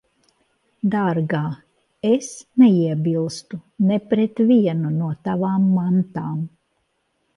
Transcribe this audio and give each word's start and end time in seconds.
Dārgā, 0.95 1.41
es 2.13 2.31
neiebilstu 2.63 3.61
ne 3.91 4.01
pret 4.15 4.43
vienu 4.53 4.95
no 4.99 5.11
tavām 5.29 5.69
mantām. 5.79 6.45